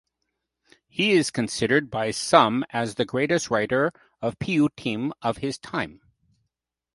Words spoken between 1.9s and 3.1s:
by some as the